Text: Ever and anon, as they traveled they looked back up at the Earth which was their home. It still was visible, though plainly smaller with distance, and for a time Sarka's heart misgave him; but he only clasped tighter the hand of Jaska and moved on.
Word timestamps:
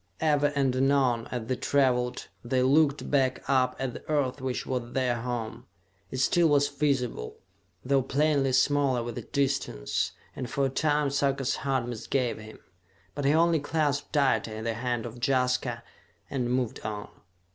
Ever 0.19 0.47
and 0.55 0.75
anon, 0.75 1.27
as 1.27 1.45
they 1.45 1.55
traveled 1.55 2.25
they 2.43 2.63
looked 2.63 3.11
back 3.11 3.43
up 3.47 3.75
at 3.77 3.93
the 3.93 4.09
Earth 4.09 4.41
which 4.41 4.65
was 4.65 4.93
their 4.93 5.21
home. 5.21 5.67
It 6.09 6.17
still 6.17 6.47
was 6.47 6.67
visible, 6.69 7.37
though 7.85 8.01
plainly 8.01 8.51
smaller 8.53 9.03
with 9.03 9.31
distance, 9.31 10.13
and 10.35 10.49
for 10.49 10.65
a 10.65 10.69
time 10.69 11.11
Sarka's 11.11 11.57
heart 11.57 11.87
misgave 11.87 12.39
him; 12.39 12.57
but 13.13 13.25
he 13.25 13.33
only 13.35 13.59
clasped 13.59 14.11
tighter 14.13 14.63
the 14.63 14.73
hand 14.73 15.05
of 15.05 15.19
Jaska 15.23 15.83
and 16.31 16.49
moved 16.49 16.79
on. 16.79 17.09